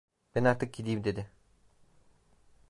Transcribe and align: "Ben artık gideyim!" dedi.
"Ben 0.35 0.43
artık 0.43 0.73
gideyim!" 0.73 1.03
dedi. 1.03 1.29